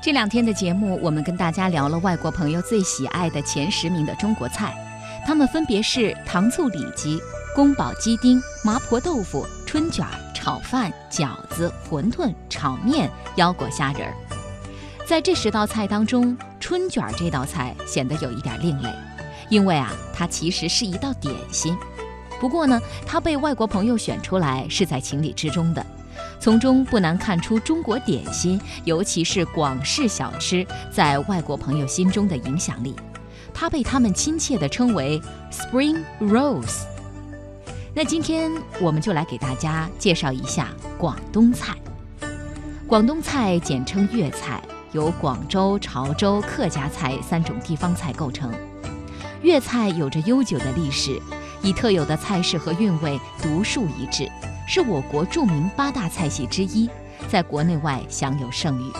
[0.00, 4.72] 这两天的节目，我们跟大家聊了外国朋友最喜爱的前十名的中国菜，
[5.26, 7.20] 它们分别是糖醋里脊、
[7.52, 14.14] 宫保鸡丁、麻婆豆腐、春卷、炒饭、饺子、馄饨、炒面、腰果虾仁儿。
[15.04, 18.88] 在这十道菜当中，春卷这道菜显得有一点另类，
[19.48, 21.76] 因为啊，它其实是一道点心。
[22.38, 25.84] 不过呢，它被外国朋友选出来是在情理之中的。
[26.40, 32.94] 从中不难看出中国点心，尤其是广式小吃，在外国朋友心中的影响力。
[33.52, 35.20] 它被他们亲切地称为
[35.50, 36.84] “Spring Rolls”。
[37.92, 41.74] 那今天我们就来给大家介绍一下广东菜。
[42.86, 44.62] 广东菜简称粤菜，
[44.92, 48.52] 由广州、潮州、客家菜三种地方菜构成。
[49.42, 51.20] 粤菜有着悠久的历史，
[51.62, 54.30] 以特有的菜式和韵味独树一帜。
[54.70, 56.90] 是我国著名八大菜系之一，
[57.26, 58.92] 在国内外享有盛誉。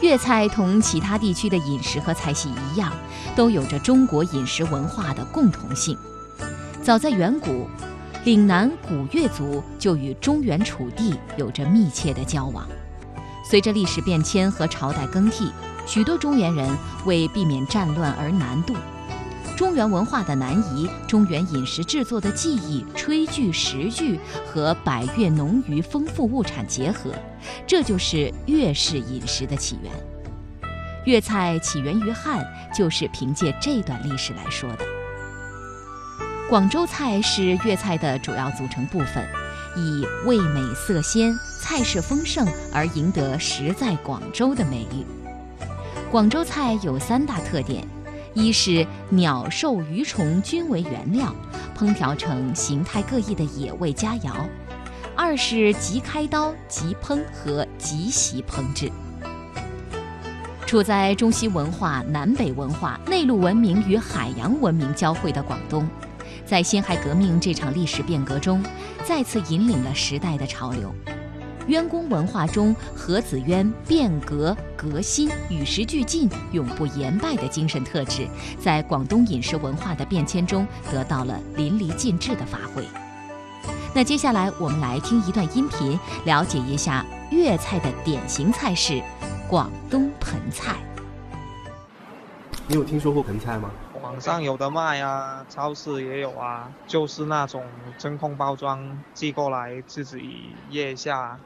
[0.00, 2.92] 粤菜同其他地区的饮食和菜系一样，
[3.34, 5.98] 都有着中国饮食文化的共同性。
[6.84, 7.66] 早在远古，
[8.24, 12.64] 岭南古越族就与中原楚地有着密切的交往。
[13.44, 15.50] 随着历史变迁和朝代更替，
[15.84, 16.70] 许多中原人
[17.06, 18.72] 为避免战乱而南渡。
[19.56, 27.12] 中原文化的南移，中原饮食制作的技艺、炊具、食具和百越农渔丰富物产结合，
[27.64, 29.92] 这就是粤式饮食的起源。
[31.04, 32.44] 粤菜起源于汉，
[32.76, 34.84] 就是凭借这段历史来说的。
[36.50, 39.24] 广州菜是粤菜的主要组成部分，
[39.76, 45.06] 以味美色鲜、菜式丰盛而赢得“食在广州”的美誉。
[46.10, 47.86] 广州菜有三大特点。
[48.34, 51.32] 一是鸟兽鱼虫均为原料，
[51.78, 54.32] 烹调成形态各异的野味佳肴；
[55.16, 58.90] 二是即开刀即烹和即席烹制。
[60.66, 65.88] 处在中西文化、南北文化、内陆文明与海洋文明交汇的广东，
[66.44, 68.60] 在辛亥革命这场历史变革中，
[69.04, 70.92] 再次引领了时代的潮流。
[71.68, 82.84] 渊公文化中，何子渊变革革新、与时俱进、永不言败的精神特质，在广东饮食文化的变迁中得到了淋漓尽致的发挥。
[83.94, 89.00] 那接下来我们来听一段音频，了解一下粤菜的典型菜式——
[89.48, 90.76] 广东盆菜。
[92.66, 93.70] 你有听说过盆菜吗？
[94.14, 97.64] 网上有的卖啊，超市也有啊，就是那种
[97.98, 101.36] 真空包装寄过来自己腌下。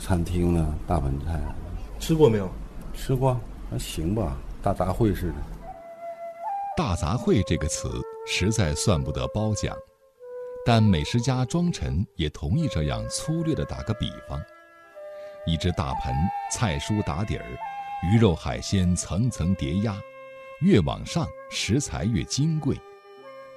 [0.00, 1.40] 餐厅呢，大盆菜，
[2.00, 2.50] 吃过没有？
[2.92, 3.38] 吃过，
[3.70, 5.34] 还行吧，大杂烩似的。
[6.76, 7.88] 大杂烩这个词
[8.26, 9.72] 实在算不得褒奖，
[10.66, 14.42] 但美食家庄臣也同意这样粗略的打个比方：
[15.46, 16.12] 一只大盆，
[16.50, 17.46] 菜蔬打底儿，
[18.10, 19.94] 鱼肉海鲜层层叠压。
[20.60, 22.76] 越往上，食材越金贵。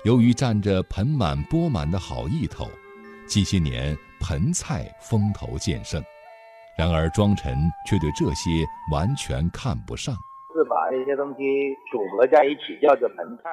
[0.03, 2.67] 由于占着盆满钵满的好意头，
[3.28, 6.00] 近些年盆菜风头渐盛。
[6.78, 7.57] 然而庄臣
[7.88, 8.51] 却对这些
[8.91, 10.13] 完全看不上。
[10.53, 11.44] 是把一些东西
[11.91, 13.50] 组合在一起叫做盆菜，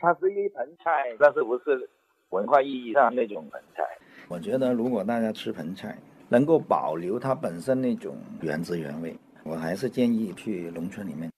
[0.00, 1.90] 它是一盆菜，但是不是
[2.30, 3.82] 文化意义上那种盆菜。
[4.28, 5.98] 我觉得如果大家吃盆菜，
[6.28, 11.31] 能够保留它本身那种原汁原味，我还是建议去农村里面。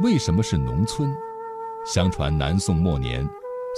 [0.00, 1.14] 为什么是农村？
[1.84, 3.28] 相传南宋末年，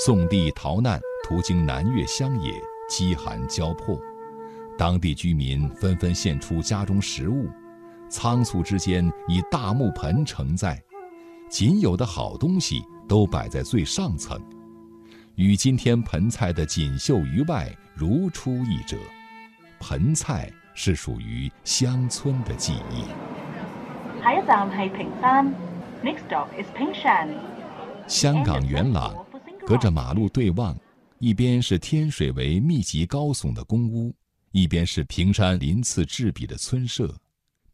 [0.04, 2.52] 宋帝逃难途经南越乡野，
[2.88, 3.98] 饥寒交迫，
[4.78, 7.50] 当地居民纷纷献出家中食物，
[8.08, 10.80] 仓促之间以大木盆承载，
[11.50, 14.40] 仅有的好东西都摆在最上层，
[15.34, 18.96] 与今天盆菜的锦绣于外如出一辙。
[19.80, 23.04] 盆菜是属于乡村的记忆。
[24.22, 25.52] 下一站系平山。
[28.06, 29.26] 香港元朗，
[29.66, 30.78] 隔着马路对望，
[31.18, 34.14] 一边是天水围密集高耸的公屋，
[34.52, 37.18] 一边是平山鳞次栉比的村舍。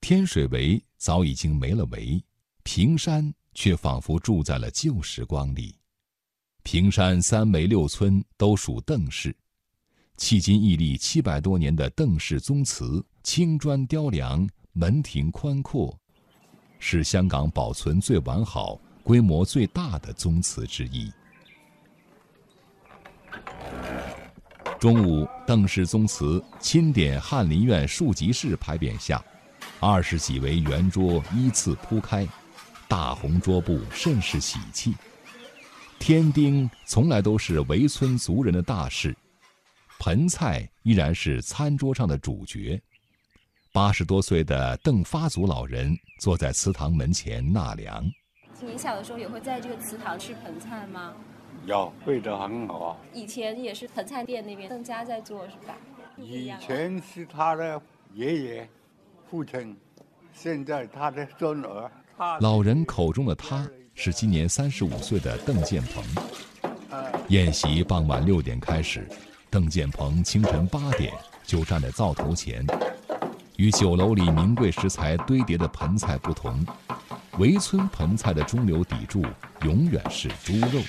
[0.01, 2.23] 天水围早已经没了围，
[2.63, 5.75] 平山却仿佛住在了旧时光里。
[6.63, 9.35] 平山三围六村都属邓氏，
[10.19, 16.00] 迄今屹立七百多年的邓氏宗祠，青砖雕梁，门庭宽阔。
[16.81, 21.13] 是香港保存最完好、规模最大的宗祠之一。
[24.81, 29.23] 中午，邓氏宗祠钦点翰林院庶吉士牌匾下，
[29.79, 32.27] 二十几围圆桌依次铺开，
[32.89, 34.95] 大红桌布甚是喜气。
[35.99, 39.15] 添丁从来都是围村族人的大事，
[39.99, 42.83] 盆菜依然是餐桌上的主角。
[43.73, 48.05] 八十多岁的邓发祖老人坐在祠堂门前纳凉。
[48.61, 51.15] 您小的时候也会在这个祠堂吃盆菜吗？
[51.67, 52.97] 有，味道很好啊。
[53.13, 55.77] 以前也是盆菜店那边邓家在做是吧？
[56.19, 57.81] 以前是他的
[58.13, 58.69] 爷爷、
[59.31, 59.77] 父亲，
[60.33, 61.89] 现在他的孙儿。
[62.41, 66.05] 老人口中的他是今年三十五岁的邓建鹏。
[67.29, 69.09] 宴席傍晚六点开始，
[69.49, 71.15] 邓建鹏清晨八点
[71.45, 72.67] 就站在灶头前。
[73.61, 76.67] 与酒楼里名贵食材堆叠的盆菜不同，
[77.37, 79.23] 围村盆菜的中流砥柱
[79.67, 80.83] 永远是猪肉。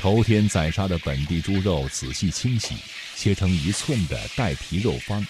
[0.00, 2.74] 头天宰杀的本地猪肉仔细清洗，
[3.14, 5.24] 切成一寸的带皮肉方，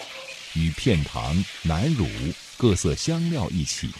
[0.55, 2.07] 与片糖、奶乳、
[2.57, 3.91] 各色香料一起，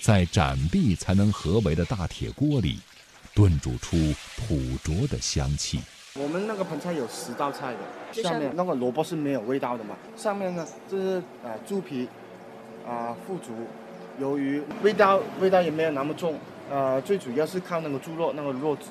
[0.00, 2.78] 在斩壁才能合围的大铁锅里，
[3.34, 5.80] 炖煮出朴拙的香气。
[6.20, 12.08] 我们那个盆菜有十道菜的，下面那个萝卜是没有味道的嘛，上面呢就是呃猪皮，
[12.86, 13.52] 啊腐竹，
[14.20, 16.36] 由于味道味道也没有那么重，
[16.70, 18.86] 呃最主要是靠那个猪肉那个肉质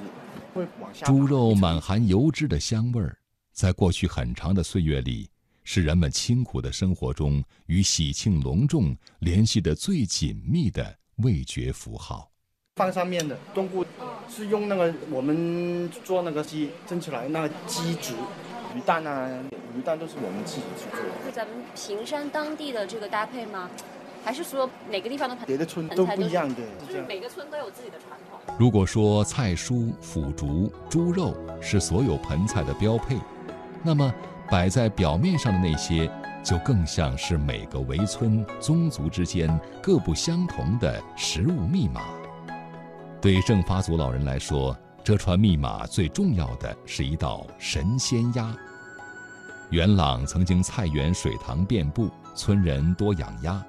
[0.54, 1.06] 会往下。
[1.06, 3.18] 猪肉满含油脂的香味儿，
[3.52, 5.30] 在过去很长的岁月里，
[5.66, 12.32] 是人们清苦的生活中与喜庆隆重联系的最紧密的味觉符号。
[12.78, 13.84] 放上面的冬菇
[14.30, 18.14] 是用那个我们做那个鸡蒸出来那个鸡足，
[18.76, 19.30] 鱼蛋啊，
[19.76, 21.00] 鱼蛋都是我们自己去做。
[21.26, 23.70] 是咱们平山当地的这个搭配吗？
[24.24, 26.56] 还是说每个地方的别的村都不一样的？
[26.86, 28.56] 就是每个村都有自己的传统。
[28.60, 33.16] 如果说菜蔬、腐竹、猪肉是所有盆菜的标配，
[33.84, 34.14] 那么
[34.50, 36.12] 摆在表面上的那些，
[36.44, 39.50] 就更像是每个围村宗族之间
[39.82, 42.02] 各不相同的食物密码。
[43.20, 48.56] 对郑发祖老人来说，这串密码最重要的是一道神仙鸭。
[49.72, 53.66] 元朗曾经菜园水塘遍布，村人多养鸭。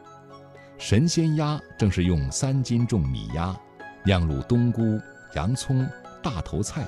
[0.77, 3.57] 神仙鸭正是用三斤重米鸭，
[4.05, 5.01] 酿入冬菇、
[5.35, 5.85] 洋葱、
[6.23, 6.87] 大头菜，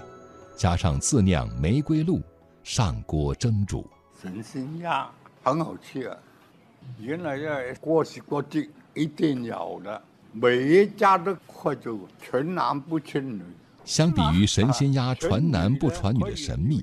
[0.54, 2.20] 加上自酿玫瑰露，
[2.62, 3.88] 上锅蒸煮。
[4.20, 5.10] 神仙鸭
[5.42, 6.16] 很好吃啊！
[6.98, 10.00] 原来要过时过节一定有的，
[10.32, 13.42] 每一家都快做，传男不传女。
[13.84, 16.80] 相比于神仙鸭传男不传女的神秘，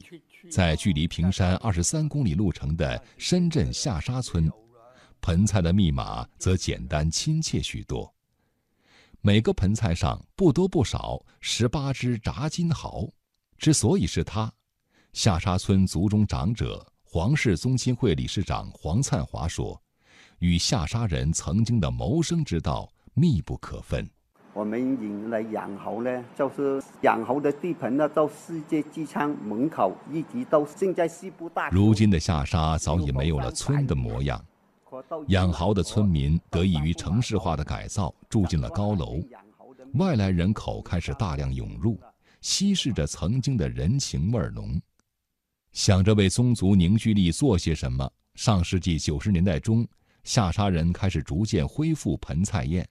[0.52, 4.52] 在距离平山二十三公里路程的深圳下沙村。
[5.22, 8.14] 盆菜的密码则简单亲切许多。
[9.22, 13.10] 每个盆菜上不多不少十八只炸金蚝。
[13.58, 14.52] 之所以是它，
[15.14, 19.82] 下沙村族中长者黄氏宗亲会理事长黄灿华说
[20.40, 22.88] ：“与下沙人曾经的谋生之道
[23.20, 24.08] 密不可分。
[24.54, 31.68] 我们引来养蚝呢，就是养蚝的地盘呢，到世界机场门口，一直到现在西部大。
[31.72, 34.40] 如今的下沙早已没有了村的模样。”
[35.30, 39.20] 养蚝的村民得益于城市化的改造，住进了高楼，
[39.96, 42.00] 外来人口开始大量涌入，
[42.42, 44.80] 稀释着曾经的人情味浓。
[45.72, 49.86] 想着为宗族凝聚力做些什么，上世纪九十年代中，
[50.24, 52.88] 下沙人开始逐渐恢复盆菜宴。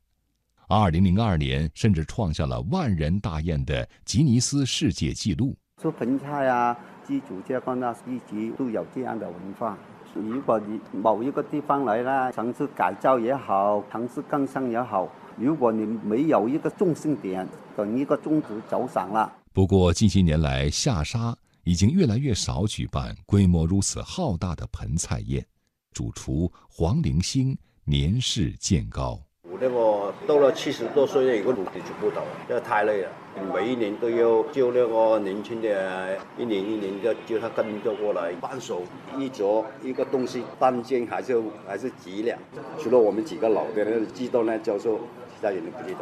[0.69, 5.57] 二零零二年，甚至创下了万人大宴的吉尼斯世界纪录。
[5.81, 6.77] 做盆菜啊，
[7.07, 9.79] 基础这方啊，一直都有这样的文化。
[10.13, 15.09] 如果你某一个地方来了，城市改造也好，城市更新也好，
[15.39, 17.47] 如果你没有一个重心点，
[17.77, 19.33] 等一个宗旨走散了。
[19.53, 21.33] 不过近些年来，下沙
[21.63, 25.47] 已经越来越少举办规模如此浩大的盆菜宴。
[25.93, 29.21] 主厨黄灵星年事渐高。
[29.59, 29.96] 那个
[30.27, 33.09] 到了七十多岁了，一个炉子就不倒，这太累了。
[33.53, 38.83] 每一年都要叫那个年轻的，一年一年的叫他跟着过来帮手。
[39.19, 42.39] 一着一个东西，单间还是还是几两。
[42.83, 44.99] 除了我们几个老的那知道那，教授，
[45.35, 46.01] 其他人都不知道。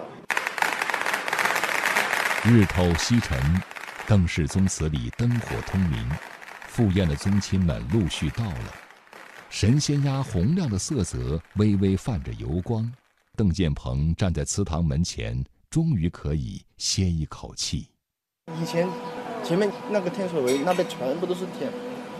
[2.45, 3.37] 日透西沉，
[4.07, 6.09] 邓氏宗祠里灯火通明，
[6.69, 8.75] 赴宴的宗亲们陆续到了。
[9.51, 12.93] 神仙鸭红亮的色泽微微泛着油光。
[13.37, 17.89] 邓建鹏站在祠堂门前，终于可以歇一口气。
[18.63, 18.89] 以前
[19.43, 21.69] 前面那个天水围那边全部都是田，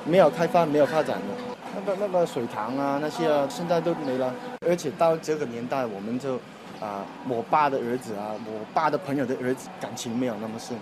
[0.05, 1.55] 没有开发，没有发展的。
[1.77, 4.35] 那个那个水塘啊，那些啊，现在都没了。
[4.67, 6.35] 而且到这个年代，我们就
[6.81, 10.77] 啊，我爸的儿子啊，我爸的朋友的儿子，感情没有那么深。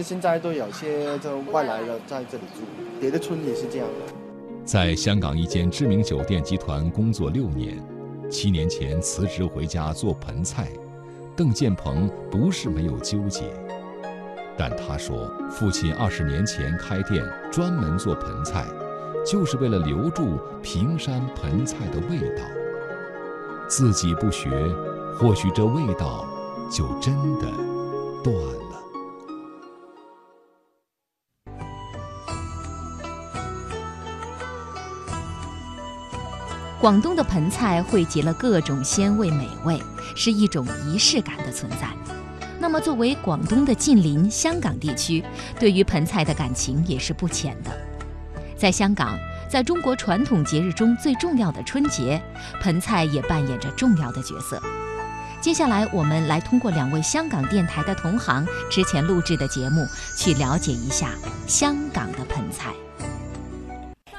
[0.00, 2.60] 现在都有些就外来的在这里住，
[3.00, 3.88] 别的村也是这样。
[4.66, 7.82] 在香港一间知名酒店集团工作六年。
[8.30, 10.68] 七年前辞职回家做盆菜，
[11.34, 13.44] 邓建鹏不是没有纠结，
[14.56, 18.66] 但他说，父亲二十年前开店专门做盆菜，
[19.24, 22.42] 就是为了留住平山盆菜的味道。
[23.68, 24.50] 自己不学，
[25.18, 26.26] 或许这味道
[26.70, 27.46] 就真的
[28.22, 28.67] 断了。
[36.80, 39.82] 广东的盆菜汇集了各种鲜味美味，
[40.14, 41.88] 是一种仪式感的存在。
[42.60, 45.24] 那么，作为广东的近邻香港地区，
[45.58, 47.70] 对于盆菜的感情也是不浅的。
[48.56, 49.18] 在香港，
[49.50, 52.22] 在中国传统节日中最重要的春节，
[52.62, 54.62] 盆菜也扮演着重要的角色。
[55.40, 59.84] 接下来，我们来通过两位香港电台的同行之前录制的节目，
[60.16, 61.10] 去了解一下
[61.48, 62.72] 香港的盆菜。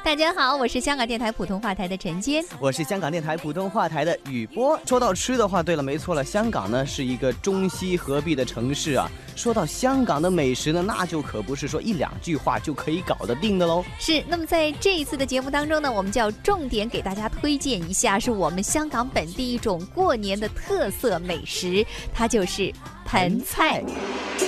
[0.02, 4.80] 大家好，我是香港电台普通话台的陈坚，我是香港电台普通话台的雨波。
[4.86, 9.10] 说到吃的话，对了，没错了，香港呢是一个中西合璧的城市啊。
[9.36, 13.84] 说到香港的美食呢，那就可不是说一两句话就可以搞得定的喽。
[14.00, 22.74] 是，那么在这一次的节目当中呢，我们就要重点给大家推荐一下，是我们香港本地一种过年的特色美食，它就是
[23.06, 23.84] 盆菜。
[23.86, 24.46] 顾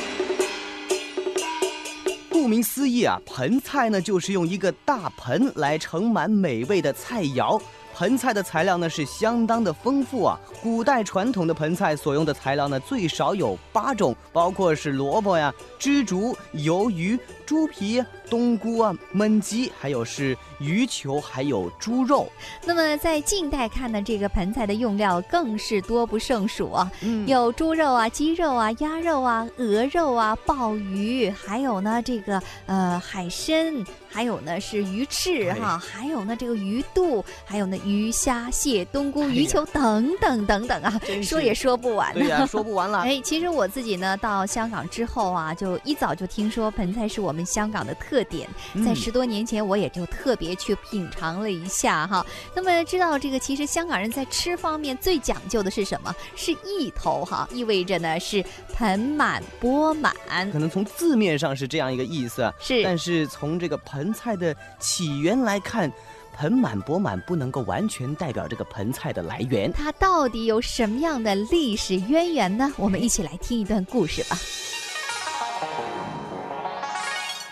[2.51, 7.57] 名思义啊，盆菜呢就是用一个大盆来盛满美味的菜肴。
[7.95, 10.37] 盆菜的材料呢是相当的丰富啊。
[10.61, 17.17] 古代传统的盆菜所用的材料呢最少有八种，包括是萝卜呀、枝竹、鱿鱼、
[17.51, 22.31] 猪皮、冬菇啊、焖鸡，还有是鱼球，还有猪肉。
[22.63, 42.13] 那么在近代看呢，这个盆菜的用料更是多不胜数啊，嗯有猪肉啊、鸡肉啊、鸭肉啊、鹅肉啊、鲍鱼，还有呢这个呃海参，还有呢是鱼翅哈，还有呢这个鱼肚，还有呢鱼虾蟹、冬菇、鱼球等等等等啊，说也说不完。
[42.13, 42.99] 对呀，说不完了。
[43.03, 48.49] 哎，其实我自己呢到香港之后啊，就一早就听说盆菜是我们香港的特点，
[48.85, 52.25] 在十多年前我也就特别去品尝了一下哈。
[52.55, 56.13] 那么知道这个，其实香港人在吃方面最讲究的是什么？
[56.35, 58.43] 是意头哈，意味着呢是
[58.73, 60.13] 盆满钵满。
[60.51, 62.83] 可能从字面上是这样一个意思，是。
[62.83, 65.91] 但是从这个盆菜的起源来看，
[66.33, 69.71] 盆满钵满不能够完全代表这个盆菜的来源。
[69.71, 72.71] 它到底有什么样的历史渊源呢？
[72.77, 74.37] 我们一起来听一段故事吧。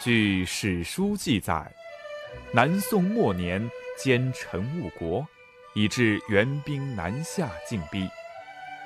[0.10, 1.72] 据史书记载，
[2.52, 5.24] 南宋末年奸臣误国，
[5.76, 8.10] 以致元兵南下进逼。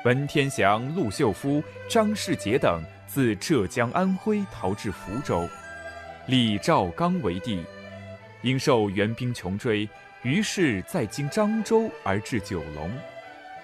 [0.04, 5.48] 文天祥、陆秀夫、张世杰等自浙江、安徽逃至福州，
[6.28, 7.64] 立赵刚为帝。
[8.42, 9.88] 因受元兵穷追，
[10.24, 12.92] 于是在经漳州而至九龙，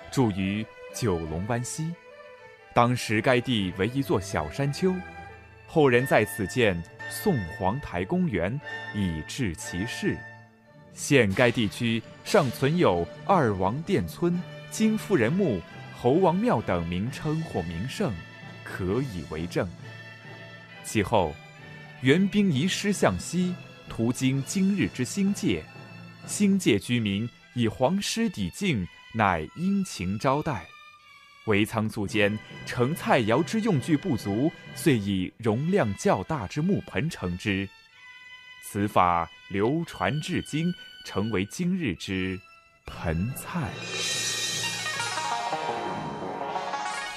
[0.09, 1.93] 住于九龙湾西。
[2.73, 4.95] 当时该地为一座小山丘，
[5.67, 8.59] 后人在此建宋皇台公园，
[8.93, 10.17] 以治其事。
[10.93, 15.61] 现该地区尚存有二王殿村、金夫人墓、
[15.97, 18.13] 侯王庙等名称或名胜，
[18.63, 19.67] 可以为证。
[20.83, 21.33] 其后，
[22.01, 23.53] 元兵移师向西。
[23.91, 25.63] 途经今日之新界，
[26.27, 30.63] 新界居民以黄狮抵敬，乃殷勤招待。
[31.49, 37.67] 为仓促间盛菜肴之用具不足，遂以容量较大之木盆盛之。
[38.63, 40.71] 此法流传至今，
[41.05, 42.39] 成为今日之
[42.85, 43.71] 盆菜。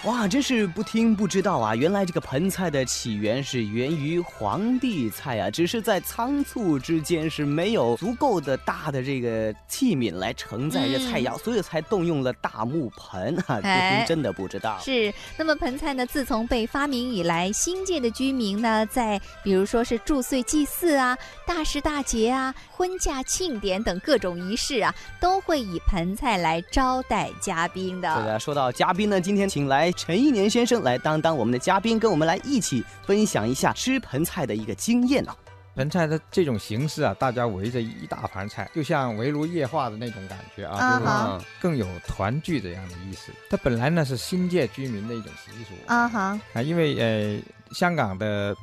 [0.05, 1.77] 哇，真是不听不知道啊！
[1.77, 13.61] 原来这个盆菜的起源是源于皇帝菜啊，只是在仓促之间是没有足够的大的这个器皿来承载这菜肴，所以才动用了大木盆啊！
[13.61, 14.77] 不听真的不知道。
[14.81, 21.17] 是，那么盆菜呢，自从被发明以来，新界的居民呢，在比如说是祝岁祭祀啊、
[21.47, 28.13] 大时大节啊、婚嫁庆典等各种仪式啊，都会以盆菜来招待嘉宾的。
[28.17, 29.92] 对的，说到嘉宾呢，今天请来。
[29.93, 35.37] 陈一年先生来当当我们的嘉宾，跟我们来一起分享一下吃盆菜的一个经验啊。
[35.75, 43.33] 盆菜的这种形式啊，大家围着一大盘菜，就像围炉夜话的那种感觉啊，就是更有团聚这样的意思。
[43.49, 47.43] 它本来呢是新界居民的一种习俗啊哈啊，因为呃
[47.75, 48.55] 香港的。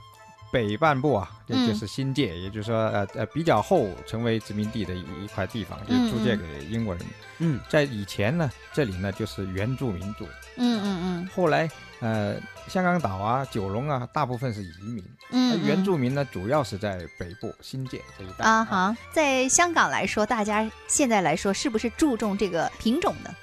[0.52, 7.06] 北半部啊，这就是新界，也就是说，呃呃，比较后成为殖民地的一一块地方，就租借给英国人。
[7.40, 10.26] 嗯，在以前呢，这里呢就是原住民住。
[10.58, 11.30] 嗯嗯嗯。
[11.34, 11.70] 后来，
[12.02, 12.36] 呃，
[12.68, 15.04] 香港岛啊、九龙啊，大部分是移民。
[15.32, 15.60] 嗯。
[15.66, 18.44] 原住民呢，主要是在北部新界这一带。
[18.44, 23.34] 啊哈，在香港来说，大家现在来说，是不是注重这个品种呢？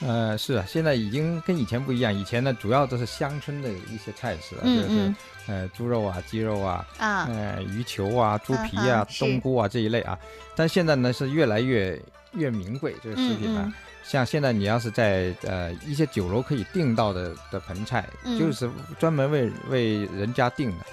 [0.00, 2.14] 呃，是啊，现在已经跟以前不一样。
[2.14, 5.14] 以前呢，主要都是乡村的一些菜式，就是
[5.48, 10.16] 呃猪肉啊、鸡肉啊、啊呃鱼球啊、猪皮啊、冬菇啊这一类啊。
[10.54, 12.00] 但现在呢，是越来越
[12.32, 13.74] 越名贵这个食品呢。
[14.04, 20.86] 像现在你要是在呃一些酒楼可以订到的的盆菜，就是专门为为人家订的、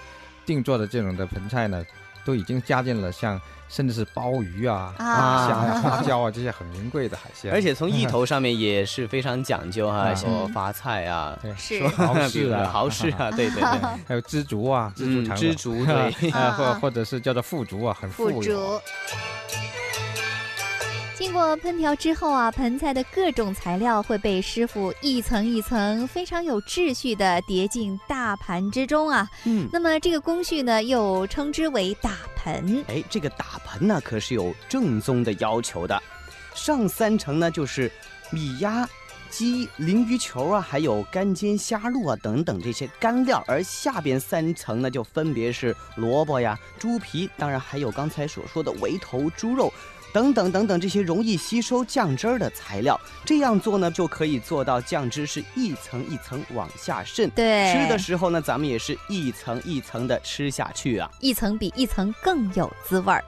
[0.47, 1.85] 定做的这种的盆菜呢，
[2.25, 3.39] 都已经加进了像。
[3.67, 11.79] 甚至是鲍鱼啊、虾呀、花椒啊这些很名贵的海鲜，而且从意头 上面也是非常讲究哈，说发菜啊，是。
[11.89, 18.79] 蚝式啊、 豪式啊，对 对对，还有知足啊、知足常乐、知足对，或或者是叫做富足啊，很富足。
[21.17, 29.25] 经过烹调之后啊，盆菜的各种材料会被师傅一层一层非常有秩序的叠进大盘之中啊。
[29.45, 32.83] 嗯，那么这个工序呢，又称之为打盆。
[32.89, 36.01] 哎，这个打盆呢，可是有正宗的要求的。
[36.53, 37.89] 上三层呢，就是
[38.29, 38.85] 米鸭、
[39.29, 49.71] 鸡、鲮鱼球啊，还有干煎虾肉啊等等这些干料，而下边三层呢，就分别是萝卜呀、猪皮，当然还有刚才所说的围头猪肉。
[50.15, 57.29] 等等等等，这些容易吸收酱汁儿的材料，这样做呢，就可以做到酱汁是一层一层往下渗。
[57.31, 63.21] 对，吃的时候呢，咱们也是一层一层的吃下去啊，一层比一层更有滋味儿。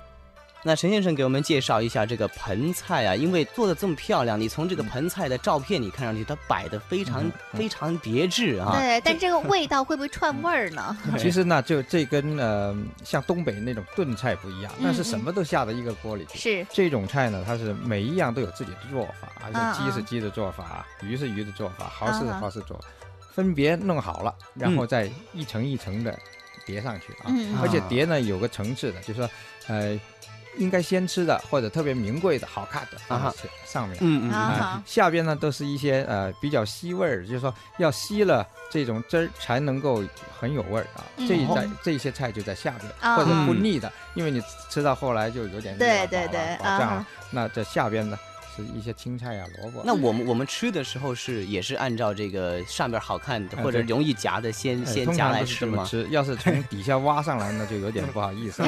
[0.67, 8.73] 那陈先生给我们介绍一下这个盆菜啊，因为做的这么漂亮，你从这个盆菜的照片，你看上去它摆的非常非常别致啊。
[8.75, 10.97] 对，但这个味道会不会串味儿呢？
[11.17, 16.37] 其实呢，就这跟呃像东北那种炖菜不一样，那是什么都下到一个锅里去。
[16.37, 22.77] 是这种菜呢，它是每一样都有自己的做法，而且，鸡是鸡的做法，鱼是鱼的做法，蚝是蚝是做，
[23.33, 26.19] 分别弄好了，然后再一层一层的
[26.65, 27.31] 叠上去啊。
[27.61, 29.29] 而且叠呢有个层次的，就是说
[29.67, 29.97] 呃。
[30.57, 33.33] 应该先吃的或者特别名贵的好看的啊，
[33.65, 40.03] 上面，嗯嗯，啊下边呢都是一些呃比较吸味儿，就是说要吸了这种汁儿才能够
[40.39, 41.03] 很有味儿啊。
[41.17, 47.05] 这一在这些菜就在下边，或者不腻的，因为你吃到后来就有点对对对啊。
[47.31, 48.17] 那这下边呢？
[48.63, 49.81] 一些青菜呀，萝卜。
[49.85, 55.85] 那我们我们吃的时候是也是按照这个上边好看的或者容易夹的先先夹来吃吗？
[55.85, 58.63] 吃，要是从底下挖上来，那就有点不好意思。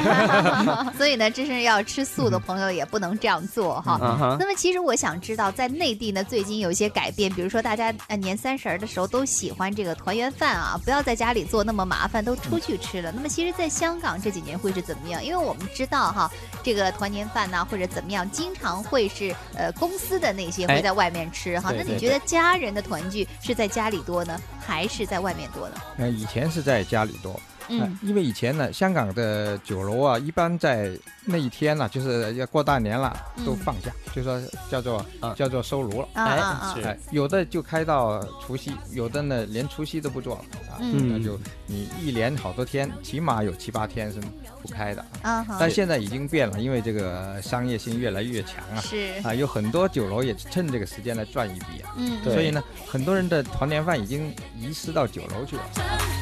[0.98, 3.98] 所以呢，这是要吃素的朋友也不能这样做哈。
[4.40, 13.12] 那么其实我想知道，在内地呢，最近有一些改变，比如说大家呃年三十的时候都喜欢这个团圆饭啊，不要在家里做那么麻烦，都出去吃了。
[13.12, 15.24] 那么其实，在香港这几年会是怎么样？
[15.24, 16.30] 因为我们知道哈，
[16.64, 19.72] 这个团年饭呢，或者怎么样，经常会是呃。
[19.80, 25.76] 公司的那些会在外面吃哈，那你觉得家人的团聚是在家里多呢，还是在外面多呢？
[25.96, 27.40] 那，以前是在家里多。
[27.70, 30.92] 嗯，因为以前呢，香港的酒楼啊，一般在
[31.26, 35.06] 那一天呢，就是要过大年了，都放假，就说叫做
[35.36, 36.08] 叫做收炉了。
[36.14, 44.20] 哎，有的就开到除夕，有的呢连除夕都不做了啊，那就你一连好多天，起码有七八天是
[44.62, 45.46] 不开的啊。
[45.60, 49.14] 但现在已经变了，因为这个商业性越来越强啊，是。
[49.24, 51.94] 啊，有很多酒楼也趁这个时间来赚一笔啊。
[51.98, 56.19] 嗯，所以呢，很多人的团年饭已经移师到酒楼去了。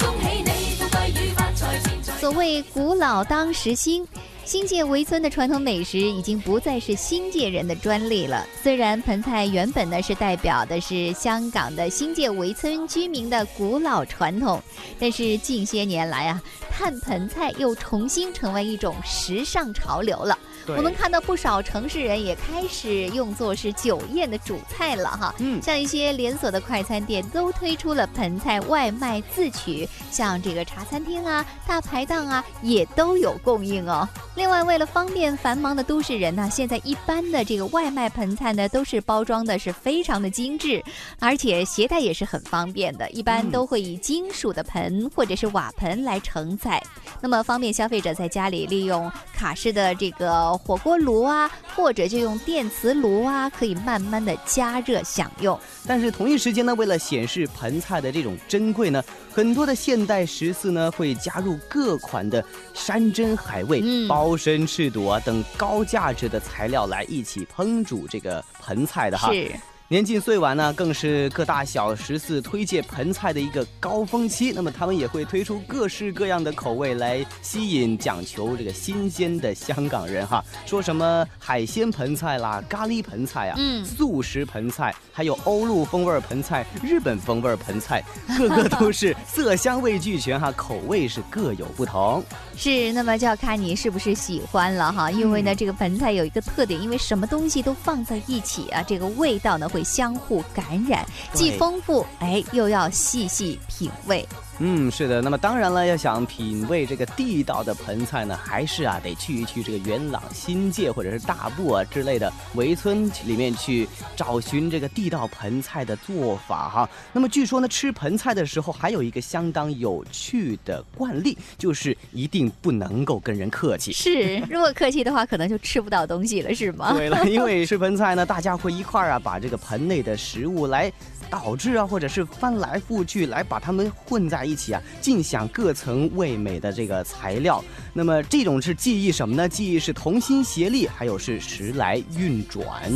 [2.19, 4.06] 所谓古老当时新，
[4.43, 8.43] 新界围村的传统美食已经不再是新界人的专利了。
[8.63, 14.60] 虽然盆菜原本呢是代表的是香港的新界围村居民的古老传统，
[14.99, 20.38] 但是近些年来啊，碳盆菜又重新成为一种时尚潮流了。
[20.75, 34.08] 我们看到不少城市人也开始用作是酒宴的主菜了哈，嗯，像一些连锁的快餐店都推出了盆菜外卖自取，像这个茶餐厅啊、大排档啊也都有供应哦。
[34.36, 40.84] 另外，为了方便繁忙的都市人呢，现在一般的这个外卖盆菜呢都是包装的是非常的精致，
[41.19, 46.84] 而且携带也是很方便的，一般都会以金属的盆或者是瓦盆来盛载，
[47.21, 50.56] 那么方便消费者在家里利用卡式的这个。
[50.57, 55.57] 火锅炉啊，或者就用电磁炉啊，可以慢慢的加热享用。
[55.85, 62.43] 但是同一时间呢，为了显示盆菜的这种珍贵呢，很多的现代食肆呢会加入各款的
[62.73, 69.31] 山珍海味、包身赤肚啊等高价值的材料来一起烹煮这个盆菜的哈。
[69.31, 69.51] 是。
[69.89, 74.52] 年近岁晚呢，更是各大小食肆推介盆菜的一个高峰期。
[74.52, 80.43] 那么他们也会推出各式各样的口味来吸引讲求这个新鲜的香港人哈。
[80.65, 88.04] 说什么海鲜盆菜啦、咖喱盆菜啊、嗯、素食盆菜，还有欧陆风味盆菜、日本风味盆菜，
[88.38, 92.21] 个个都是色香味俱全哈，口味是各有不同。
[92.58, 95.10] 是，那么就要看你是不是喜欢了哈。
[95.10, 99.87] 因为呢，这个盆菜有一个特点，因为什么东西都放在一起啊，这个味道呢会。
[99.97, 104.27] 相互感染，既丰富哎，又要细细品味。
[104.59, 105.21] 嗯，是的。
[105.21, 116.89] 那么当然了，要想品味这个地道的盆菜呢，还是啊得去一去这个元朗新界或者是大埔啊之类的围村里面去找寻这个地道盆菜的做法哈。
[117.13, 123.91] 那么据说呢，吃盆菜的时候还有一个相当有趣的惯例，就是一定不能够跟人客气。
[123.91, 126.93] 是，如果客气的话，可能就吃不到东西了，是吗？
[126.97, 130.91] 对了，因为吃盆菜呢，大家会一块儿啊把这个盆内的食物来。
[131.29, 137.63] 导致啊，或者是翻来覆去来把它们混在一起啊，尽享各层味美的这个材料。
[137.93, 139.49] 那么这种是记忆什么呢？
[139.49, 142.91] 记忆是同心协力，还有是时来运转。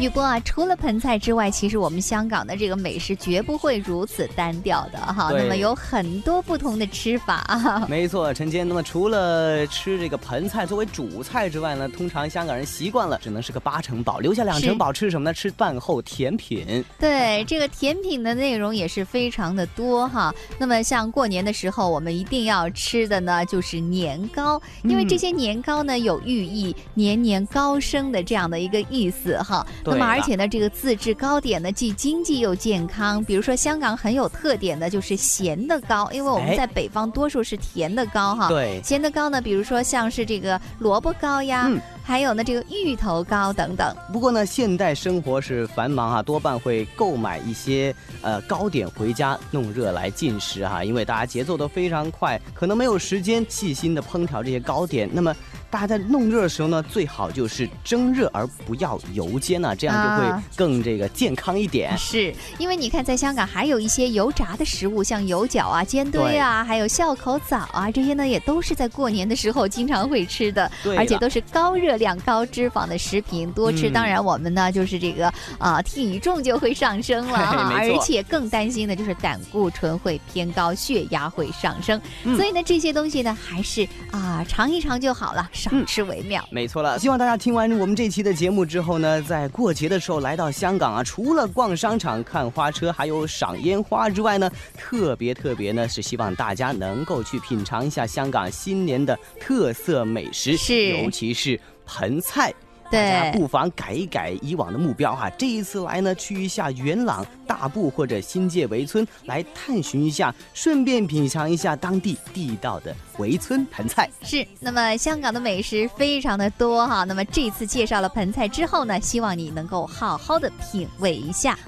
[0.00, 5.30] 雨波啊，除了盆菜之外，其实我们香港的这个美食绝不会如此单调的哈。
[5.32, 7.86] 那么有很多不同的吃法啊。
[7.88, 8.68] 没错，陈坚。
[8.68, 15.32] 那么除了吃这个盆菜作为主菜之外呢，通常香港人习惯了只能是个八成饱，留下两成饱吃什么呢？
[15.32, 16.84] 吃饭后甜品。
[16.98, 20.34] 对，这个甜品的内容也是非常的多哈。
[20.58, 29.64] 那么像过年的时候，我们一定要吃的呢就是年糕，因为这些年糕呢有寓意年年高升的这样的一个意思哈。
[29.84, 33.22] 那么，而且呢，这个自制糕点呢，既经济又健康。
[33.24, 38.48] 比如说，香港很有特点的就是咸的糕，因为我们在北方多数是甜的糕哈。
[38.48, 41.70] 对，咸的糕呢，比如说像是这个萝卜糕呀，
[42.02, 43.94] 还有呢这个芋头糕等等。
[44.12, 55.08] 不过呢，现代生活是繁忙啊，多半会购买一些呃糕点回家弄热来进食哈，因为大家节奏都非常快，可能没有时间细心的烹调这些糕点。
[55.12, 55.34] 那么。
[55.74, 61.98] 大家在弄热的时候呢，最好就是蒸热而不要油煎啊，这样就会更这个健康一点。
[61.98, 82.00] 是因为你看，在香港还有一些油炸的食物，像油角啊、煎堆啊，还有笑口枣啊，这些呢也都是在过年的时候经常会吃的，而且都是高热量、高脂肪的食品，多吃当然我们呢就是这个啊体重就会上升了 哈，而且更担心的就是胆固醇会偏高，血压会上升。
[82.36, 85.50] 所以呢，这些东西呢还是啊尝一尝就好了。
[85.64, 86.98] 少吃为妙，没错了。
[86.98, 102.52] 希望大家听完我们这期的节目之后呢，在过节的时候来到香港啊，除了逛商场、看花车，还有赏烟花之外呢，特别特别呢是希望大家能够去品尝一下香港新年的特色美食，是，尤其是盆菜。
[102.94, 114.08] 大家不妨改一改以往的目标哈，这一次来呢，去一下元朗、大埔或者新界围村来探寻一下，顺便品尝一下当地地道的围村盆菜。
[114.22, 121.58] 是，那么香港的美食非常的多哈，那么这次介绍了盆菜之后呢，希望你能够好好的品味一下。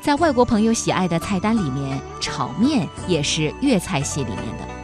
[0.00, 4.77] 在外国朋友喜爱的菜单里面，炒面也是粤菜系里面的。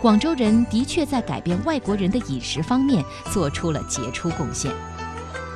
[0.00, 4.72] 广州人的确在改变外国人的饮食方面做出了杰出贡献。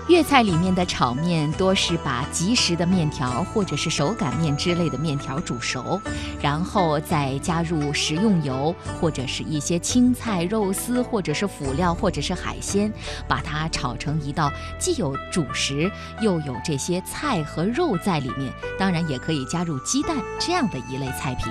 [0.09, 6.01] 粤菜里面的炒面多是把即食的面条或者是手擀面之类的面条煮熟，
[6.41, 12.93] 然后再加入食用油或者是一些青菜、肉丝或者是辅料或者是海鲜，
[13.29, 15.89] 把它炒成一道既有主食
[16.21, 21.47] 又有这些菜和肉在里面，当然也可以加入鸡蛋这样的一类菜品。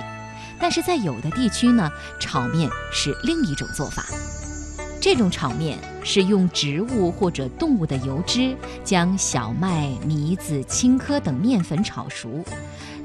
[0.62, 4.06] 但是在有的地区呢，炒面是另一种做法。
[5.02, 12.46] 这种炒面是用植物或者动物的油脂将小麦、米子、青稞等面粉炒熟，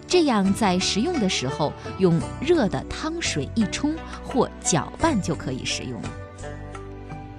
[0.06, 6.10] 这样在食用的时候用热的汤水一冲或搅拌就可以食用了。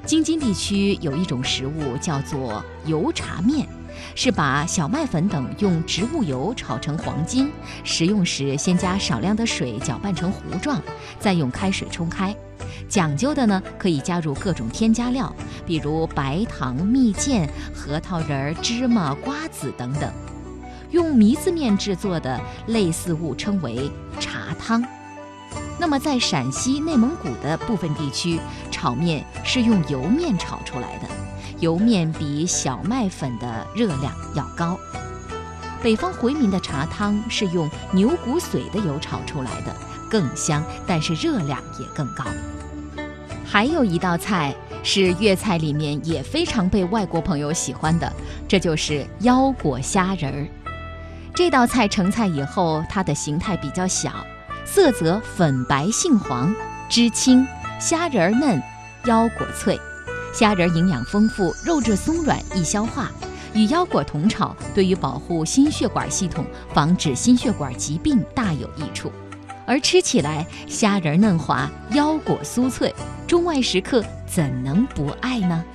[0.03, 3.67] 京津地区有一种食物叫做油茶面。
[4.15, 7.51] 是把小麦粉等用植物油炒成黄金，
[7.83, 10.81] 食用时先加少量的水搅拌成糊状，
[11.19, 12.35] 再用开水冲开。
[12.89, 15.33] 讲究的呢，可以加入各种添加料，
[15.65, 20.11] 比如白糖、蜜饯、核桃仁、芝麻、瓜子等等。
[20.91, 24.81] 用糜子面制作的类似物称为茶汤。
[25.77, 28.39] 那么在陕西、内蒙古的部分地区，
[28.71, 31.07] 炒面是用油面炒出来的。
[31.59, 34.77] 油面比小麦粉的热量要高。
[35.81, 39.75] 北方回民的茶汤是用牛骨髓的油炒出来的，
[40.09, 42.25] 更香，但是热量也更高。
[43.45, 48.11] 还有一道菜是粤菜里面也非常被外国朋友喜欢的，
[48.47, 50.47] 这就是腰果虾仁儿。
[51.33, 54.11] 这道菜成菜以后，它的形态比较小，
[54.65, 56.53] 色泽粉白杏黄，
[56.89, 57.47] 汁清，
[57.79, 58.61] 虾仁儿嫩，
[59.05, 59.79] 腰果脆。
[60.37, 63.09] 虾仁营养丰富，肉质松软，易消化，
[63.55, 66.45] 与腰果同炒，对于保护心血管系统、
[66.75, 69.11] 防止心血管疾病大有益处。
[69.65, 72.93] 而吃起来虾仁嫩滑，腰果酥脆，
[73.25, 75.65] 中外食客怎能不爱呢？